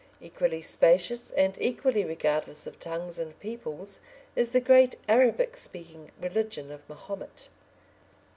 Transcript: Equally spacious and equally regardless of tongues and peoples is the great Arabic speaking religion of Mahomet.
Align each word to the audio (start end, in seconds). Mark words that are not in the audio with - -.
Equally 0.19 0.63
spacious 0.63 1.29
and 1.29 1.59
equally 1.61 2.03
regardless 2.03 2.65
of 2.65 2.79
tongues 2.79 3.19
and 3.19 3.37
peoples 3.37 3.99
is 4.35 4.49
the 4.51 4.59
great 4.59 4.95
Arabic 5.07 5.55
speaking 5.55 6.09
religion 6.19 6.71
of 6.71 6.81
Mahomet. 6.89 7.49